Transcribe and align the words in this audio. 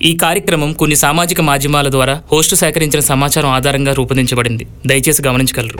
ఈ 0.00 0.12
కార్యక్రమం 0.16 0.70
కొన్ని 0.72 0.96
సామాజిక 0.96 1.40
మాధ్యమాల 1.40 1.88
ద్వారా 1.88 2.14
హోస్టు 2.30 2.54
సేకరించిన 2.60 3.00
సమాచారం 3.08 3.50
ఆధారంగా 3.50 3.92
రూపొందించబడింది 3.92 4.66
దయచేసి 4.86 5.22
గమనించగలరు 5.28 5.78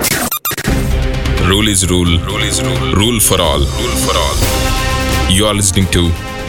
Rule 1.50 1.68
is 1.68 1.80
rule. 1.84 2.10
Rule 2.26 2.44
is 2.44 2.58
rule. 2.60 2.82
Rule 2.94 3.20
for 3.20 3.38
all. 3.40 3.62
Rule 3.76 3.96
for 4.02 4.14
all. 4.16 4.36
You 5.30 5.44
are 5.46 5.54
listening 5.54 5.88
to 5.90 6.02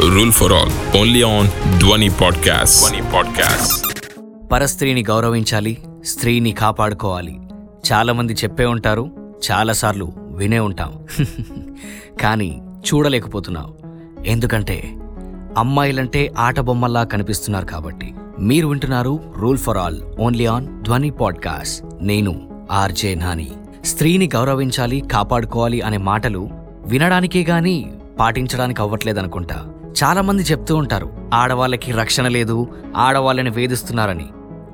Rule 0.10 0.32
for 0.32 0.50
All 0.54 0.70
only 0.96 1.22
on 1.30 1.46
Dwani 1.82 2.10
Podcast. 2.20 2.76
Dwani 2.82 3.02
Podcast. 3.14 3.72
పరస్త్రీని 4.52 5.04
గౌరవించాలి 5.04 5.74
స్త్రీని 6.06 6.52
కాపాడుకోవాలి 6.54 7.36
చాలామంది 7.90 8.34
చెప్పే 8.34 8.66
ఉంటారు 8.66 9.06
చాలాసార్లు 9.48 10.08
వినే 10.40 10.60
ఉంటాం 10.60 10.92
కానీ 12.24 12.50
చూడలేకపోతున్నాం 12.88 13.68
ఎందుకంటే 14.26 14.78
అమ్మాయిలంటే 15.58 16.34
ఆటబొమ్మల్లా 16.38 17.04
కనిపిస్తున్నారు 17.04 17.66
కాబట్టి. 17.66 18.14
మీరు 18.40 18.68
వింటున్నారు 18.68 19.20
rule 19.38 19.58
for 19.58 19.78
all 19.78 19.98
only 20.20 20.46
on 20.46 20.84
Dhwani 20.84 21.10
podcast. 21.10 21.86
నేను 22.02 22.66
ఆర్జే 22.72 23.16
నాని. 23.16 23.52
స్త్రీని 23.86 24.30
గౌరవించాలి 24.36 25.04
కాపాడుకోవాలి 25.12 25.82
అనే 25.82 25.98
మాటలు 25.98 26.50
వినడానికే 26.86 27.44
గాని 27.44 27.92
పాటించడానికి 28.20 28.82
అవ్వట్లేదనుకుంటా. 28.82 29.74
చాలా 30.04 30.22
మంది 30.22 30.44
చెప్తూ 30.44 30.76
ఉంటారు 30.76 31.10
ఆడవాళ్ళకి 31.34 31.92
రక్షణ 31.92 32.28
లేదు 32.28 32.68
ఆడవాళ్ళని 32.96 33.50
వేధిస్తున్నారని. 33.50 34.26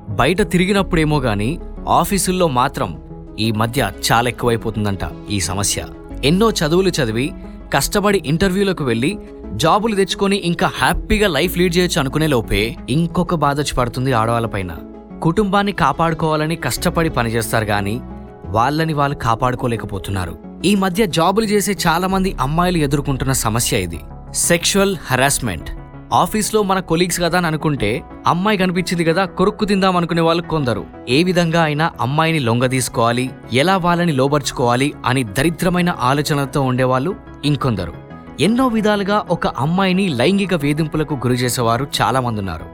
బయట 0.08 0.42
తిరిగినప్పుడేమో 0.42 1.18
గాని 1.18 1.58
ఆఫీసుల్లో 1.88 2.48
మాత్రం 2.48 2.98
ఈ 3.38 3.52
మధ్య 3.52 3.90
చాలా 4.12 4.28
ఎక్కువైపోతుందంట 4.28 4.98
ఈ 5.30 5.40
సమస్య. 5.40 5.84
ఎన్నో 6.24 6.50
చదువులు 6.50 6.88
చదివి 6.88 7.32
కష్టపడి 7.74 8.22
ఇంటర్వ్యూలకు 8.26 8.84
వెళ్ళి 8.84 9.18
జాబులు 9.54 9.94
తెచ్చుకొని 9.94 10.36
ఇంకా 10.36 10.70
హ్యాపీగా 10.76 11.28
లైఫ్ 11.28 11.58
లీడ్ 11.58 11.76
చేయొచ్చు 11.76 12.00
అనుకునే 12.00 12.26
లోపే 12.26 12.76
ఇంకొక 12.90 13.34
బాధ 13.34 13.60
వచ్చి 13.60 13.74
పడుతుంది 13.74 14.12
ఆడవాళ్ళపైన 14.12 14.76
కుటుంబాన్ని 15.22 15.72
కాపాడుకోవాలని 15.72 16.56
కష్టపడి 16.56 17.10
పనిచేస్తారు 17.10 17.64
కానీ 17.64 18.00
వాళ్ళని 18.46 18.92
వాళ్ళు 18.92 19.16
కాపాడుకోలేకపోతున్నారు. 19.16 20.38
ఈ 20.64 20.74
మధ్య 20.74 21.06
జాబులు 21.06 21.46
చేసే 21.46 21.76
చాలా 21.86 22.08
మంది 22.08 22.36
అమ్మాయిలు 22.40 22.78
ఎదుర్కొంటున్న 22.78 23.32
సమస్య 23.32 23.78
ఇది. 23.78 24.00
Sexual 24.34 24.96
harassment. 25.06 25.70
ఆఫీస్లో 26.12 26.62
మన 26.62 26.80
కొలీగ్స్ 26.80 27.20
కదా 27.20 27.38
అని 27.38 27.46
అనుకుంటే 27.46 28.02
అమ్మాయి 28.26 28.58
కనిపించింది 28.58 29.04
కదా 29.04 29.24
కొరుక్కు 29.24 29.64
తిందాం 29.64 29.96
అనుకునే 29.96 30.20
వాళ్ళు 30.20 30.42
కొందరు. 30.42 30.86
ఏ 31.08 31.22
విధంగా 31.22 31.62
అయినా 31.62 31.90
అమ్మాయిని 32.00 32.38
లొంగ 32.38 32.66
తీసుకోవాలి 32.66 33.30
ఎలా 33.52 33.76
వాళ్ళని 33.76 34.12
లోబర్చుకోవాలి 34.12 34.92
అని 35.06 35.24
దరిద్రమైన 35.24 35.96
ఆలోచనలతో 36.00 36.62
ఉండేవాళ్ళు 36.62 37.14
ఇంకొందరు. 37.44 37.92
ఎన్నో 38.40 38.66
విధాలుగా 38.66 39.24
ఒక 39.30 39.46
అమ్మాయిని 39.46 40.08
లైంగిక 40.08 40.54
వేధింపులకు 40.54 41.14
గురి 41.14 41.34
చేసేవారు 41.34 41.86
చాలామంది 42.00 42.40
ఉన్నారు 42.40 42.66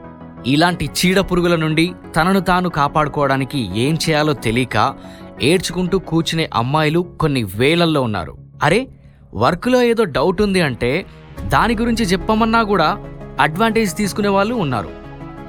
ఇలాంటి 0.47 0.89
చీడ 0.97 1.19
పురుగుల 1.19 1.55
నుండి 1.55 1.93
తనను 2.15 2.39
తాను 2.39 2.69
కాపాడుకోవడానికి 2.69 3.79
ఏం 3.79 3.97
చేయాలో 4.09 4.33
తెలియక 4.33 4.95
ఏడ్చుకుంటూ 5.41 5.99
కూర్చునే 5.99 6.49
అమ్మాయిలు 6.53 6.99
కొన్ని 7.19 7.43
వేలల్లో 7.43 8.01
ఉన్నారు. 8.01 8.37
అరే 8.63 8.87
వర్క్లో 9.33 9.81
ఏదో 9.81 10.03
డౌట్ 10.03 10.41
ఉంది 10.41 10.61
అంటే 10.61 11.05
దాని 11.47 11.75
గురించి 11.75 12.05
చెప్పమన్నా 12.05 12.63
కూడా 12.63 12.97
అడ్వాంటేజ్ 13.39 13.95
తీసుకునే 13.95 14.27
వాళ్ళు 14.27 14.55
ఉన్నారు. 14.55 14.89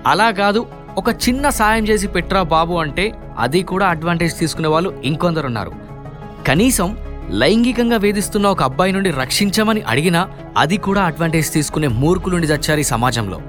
అలా 0.06 0.30
కాదు 0.30 0.66
ఒక 0.98 1.08
చిన్న 1.10 1.48
సాయం 1.48 1.84
చేసి 1.88 2.08
పెట్రా 2.08 2.42
బాబు 2.42 2.74
అంటే 2.74 3.12
అది 3.38 3.62
కూడా 3.62 3.86
అడ్వాంటేజ్ 3.86 4.38
తీసుకునే 4.38 4.68
వాళ్ళు 4.68 5.02
ఇంకొందరు 5.04 5.46
ఉన్నారు. 5.46 5.72
కనీసం 6.46 6.96
లైంగికంగా 7.30 7.96
వేధిస్తున్న 7.96 8.46
ఒక 8.46 8.62
అబ్బాయి 8.62 8.92
నుండి 8.92 9.10
రక్షించమని 9.10 9.80
అడిగినా 9.80 10.28
అది 10.56 10.76
కూడా 10.76 11.02
అడ్వాంటేజ్ 11.02 11.52
తీసుకునే 11.52 11.88
మూర్ఖులుండి 11.88 12.46
చచ్చారు 12.46 12.80
ఈ 12.80 12.82
సమాజంలో. 12.82 13.40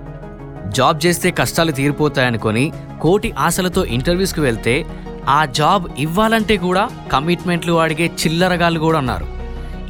జాబ్ 0.67 1.05
చేస్తే 1.05 1.31
కష్టాలు 1.31 1.71
తీరిపోతాయనుకొని 1.71 2.71
కోటి 3.01 3.33
ఆశలతో 3.39 3.85
ఇంటర్వ్యూస్కి 3.85 4.41
వెళ్తే 4.41 4.85
ఆ 5.29 5.45
జాబ్ 5.45 5.85
ఇవ్వాలంటే 5.99 6.57
కూడా 6.57 6.89
కమిట్మెంట్లు 7.11 7.73
అడిగే 7.73 8.05
చిల్లరగాళ్ళు 8.05 8.79
కూడా 8.79 8.99
ఉన్నారు. 8.99 9.36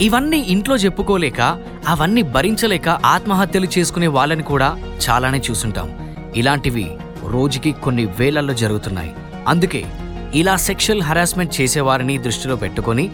ఇవన్నీ 0.01 0.37
ఇంట్లో 0.37 0.75
చెప్పుకోలేక 0.75 1.41
అవన్నీ 1.87 2.21
భరించలేక 2.21 2.89
ఆత్మహత్యలు 2.89 3.67
చేసుకునే 3.77 4.07
వాళ్ళని 4.07 4.43
కూడా 4.43 4.77
చాలానే 5.09 5.41
చూసుంటాం. 5.51 6.15
ఇలాంటివి 6.35 6.91
రోజుకి 7.29 7.71
కొన్ని 7.71 8.05
వేలల్లో 8.05 8.53
జరుగుతున్నాయి. 8.53 9.13
అందుకే 9.47 9.85
ఇలా 10.33 10.55
సెక్షువల్ 10.55 11.01
హరాస్మెంట్ 11.01 11.61
చేసేవారిని 11.61 12.17
దృష్టిలో 12.17 12.55
పెట్టుకొని 12.55 13.11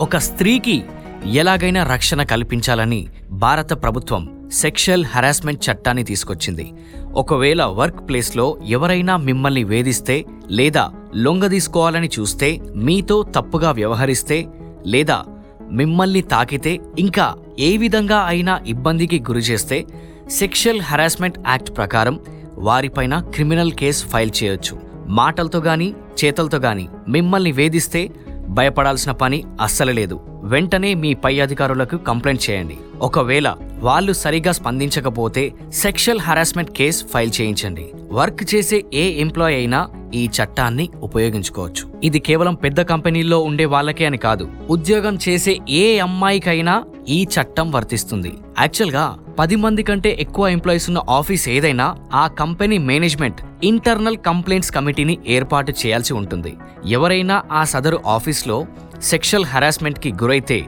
ఒక 0.00 0.16
స్త్రీకి 0.16 0.84
ఎలాగైనా 1.32 1.84
రక్షణ 1.84 2.22
కల్పించాలని 2.22 3.06
భారత 3.30 3.82
ప్రభుత్వం 3.82 4.50
సెక్షువల్ 4.52 5.04
హరాస్మెంట్ 5.04 5.70
చట్టాన్ని 5.70 6.04
తీసుకొచ్చింది. 6.04 6.72
ఒకవేళ 7.14 7.64
వర్క్ 7.64 8.08
ప్లేస్లో 8.08 8.58
ఎవరైనా 8.66 9.16
మిమ్మల్ని 9.16 9.64
వేధిస్తే 9.64 10.24
లేదా 10.50 10.90
లొంగదీసుకోవాలని 11.16 12.10
చూస్తే 12.18 12.60
మీతో 12.74 13.22
తప్పుగా 13.22 13.70
వ్యవహరిస్తే 13.70 14.46
లేదా 14.86 15.24
మిమ్మల్ని 15.72 16.20
తాకితే 16.20 16.80
ఇంకా 16.98 17.34
ఏ 17.58 17.76
విధంగా 17.76 18.18
అయినా 18.18 18.60
ఇబ్బందికి 18.66 19.20
గురి 19.20 19.40
చేస్తే 19.40 19.84
సెక్షువల్ 20.30 20.80
హరాస్మెంట్ 20.80 21.38
యాక్ట్ 21.48 21.76
ప్రకారం 21.76 22.20
వారిపైన 22.54 23.18
క్రిమినల్ 23.18 23.72
కేసు 23.72 24.06
ఫైల్ 24.06 24.30
చేయొచ్చు. 24.42 24.80
మాటలతో 25.06 25.58
గాని 25.58 25.94
చేతలతో 26.24 26.58
గాని 26.58 26.88
మిమ్మల్ని 27.08 27.52
వేధిస్తే 27.52 28.10
భయపడాల్సిన 28.48 29.12
పని 29.12 29.44
అస్సలు 29.60 29.92
లేదు. 29.92 30.20
వెంటనే 30.42 30.94
మీ 30.94 31.14
పై 31.14 31.40
అధికారులకు 31.40 31.96
కంప్లైంట్ 31.96 32.50
చేయండి. 32.50 32.76
ఒకవేళ 33.00 33.54
వాళ్ళు 33.78 34.12
సరిగా 34.12 34.52
స్పందించకపోతే 34.52 35.52
సెక్షువల్ 35.72 36.20
హరాస్మెంట్ 36.20 36.70
కేస్ 36.70 37.06
ఫైల్ 37.06 37.30
చేయించండి. 37.40 37.90
వర్క్ 38.10 38.54
చేసే 38.54 38.84
ఏ 38.94 39.20
ఎంప్లాయ్ 39.20 39.54
అయినా 39.54 39.88
ఈ 40.14 40.28
చట్టాన్ని 40.28 40.88
ఉపయోగించుకోవచ్చు. 41.02 41.85
ఇది 42.06 42.18
కేవలం 42.26 42.54
పెద్ద 42.54 42.80
కంపెనీల్లో 42.90 43.38
ఉండే 43.48 43.64
వాళ్ళకే 43.74 44.04
అని 44.06 44.18
కాదు. 44.26 44.44
ఉద్యోగం 44.70 45.14
చేసే 45.28 45.52
ఏ 45.68 45.84
అమ్మాయికైనా 45.98 46.74
ఈ 47.08 47.18
చట్టం 47.34 47.66
వర్తిస్తుంది. 47.70 48.32
యాక్చువల్గా 48.60 49.04
పది 49.38 49.56
మంది 49.64 49.82
కంటే 49.82 50.10
ఎక్కువ 50.24 50.48
ఎంప్లాయీస్ 50.48 50.88
ఉన్న 50.90 51.00
ఆఫీస్ 51.18 51.44
ఏదైనా 51.56 51.86
ఆ 52.14 52.24
కంపెనీ 52.40 52.78
మేనేజ్మెంట్ 52.90 53.40
ఇంటర్నల్ 53.64 54.18
కంప్లైంట్స్ 54.26 54.74
కమిటీని 54.76 55.16
ఏర్పాటు 55.36 55.72
చేయాల్సి 55.80 56.14
ఉంటుంది. 56.20 56.52
ఎవరైనా 56.96 57.36
ఆ 57.52 57.62
సదరు 57.72 58.00
ఆఫీస్లో 58.16 58.58
సెక్షువల్ 59.02 59.50
హరాస్మెంట్కి 59.52 60.12
గురైతే 60.22 60.58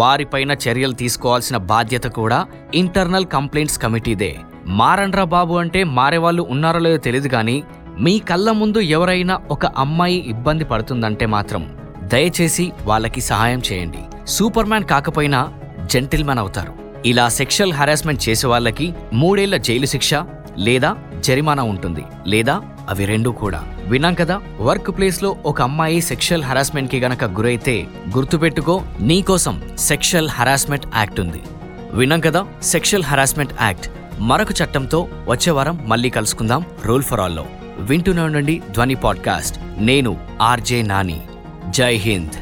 వారిపైన 0.00 0.52
చర్యలు 0.64 0.96
తీసుకోవాల్సిన 1.02 1.56
బాధ్యత 1.72 2.06
కూడా 2.18 2.40
ఇంటర్నల్ 2.74 3.30
కంప్లైంట్స్ 3.36 3.80
కమిటీదే. 3.84 4.32
మారండ్రా 4.80 5.24
బాబు 5.36 5.54
అంటే 5.62 5.80
మారేవాళ్ళు 5.98 6.42
ఉన్నారో 6.54 6.78
లేదో 6.78 6.98
తెలియదు 7.06 7.28
కానీ 7.28 7.56
మీ 8.02 8.18
కళ్ళ 8.18 8.50
ముందు 8.50 8.78
ఎవరైనా 8.78 9.40
ఒక 9.50 9.66
అమ్మాయి 9.66 10.16
ఇబ్బంది 10.16 10.64
పడుతుందంటే 10.64 11.26
మాత్రం 11.26 11.76
దయచేసి 12.02 12.72
వాళ్ళకి 12.84 13.20
సహాయం 13.20 13.62
చేయండి. 13.72 13.98
సూపర్ 14.26 14.66
మ్యాన్ 14.66 14.84
కాకపోయినా 14.84 15.52
జెంటిల్మెన్ 15.86 16.38
అవుతారు. 16.38 16.72
ఇలా 17.06 17.28
సెక్షువల్ 17.28 17.72
హరాస్మెంట్ 17.72 18.28
చేసే 18.28 18.46
వాళ్ళకి 18.46 18.94
మూడేళ్ళ 19.12 19.56
జైలు 19.56 19.86
శిక్ష 19.86 20.14
లేదా 20.58 20.96
జరిమానా 21.20 21.62
ఉంటుంది. 21.62 22.04
లేదా 22.26 22.60
అవి 22.88 23.04
రెండూ 23.04 23.32
కూడా. 23.32 23.74
విన్నాం 23.84 24.14
కదా? 24.14 24.40
వర్క్ 24.60 24.96
ప్లేస్లో 24.96 25.36
ఒక 25.46 25.62
అమ్మాయి 25.62 26.00
సెక్షువల్ 26.00 26.42
హరాస్మెంట్కి 26.42 27.00
గనక 27.00 27.24
గురైతే 27.24 27.86
గుర్తుపెట్టుకో 28.16 28.82
నీకోసం 29.00 29.62
సెక్షువల్ 29.78 30.28
హరాస్మెంట్ 30.28 30.86
యాక్ట్ 30.96 31.20
ఉంది. 31.20 31.40
విన్నాం 31.92 32.20
కదా? 32.20 32.46
Sexual 32.62 33.04
harassment 33.04 33.52
act. 33.62 33.90
మరొక 34.18 34.48
చట్టంతో 34.50 35.08
వచ్చే 35.28 35.50
వారం 35.50 35.78
మళ్ళీ 35.86 36.10
కలుసుకుందాం. 36.10 36.64
రూల్ 36.84 37.02
ఫర్ 37.02 37.20
ఆల్లో. 37.20 37.46
వింటూనే 37.78 38.22
ఉండండి 38.22 38.62
ధ్వని 38.70 38.94
పాడ్కాస్ట్. 38.94 39.60
నేను 39.78 40.16
ఆర్జే 40.42 40.82
నాని. 40.82 41.20
జై 41.70 41.94
హింద్. 41.94 42.41